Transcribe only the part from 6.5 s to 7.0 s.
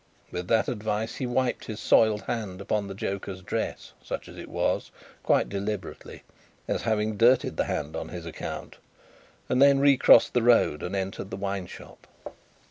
as